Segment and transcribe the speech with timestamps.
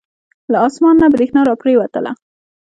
[0.51, 2.11] له اسمان نه بریښنا را پریوتله.